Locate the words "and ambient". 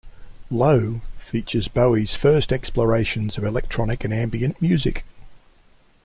4.03-4.59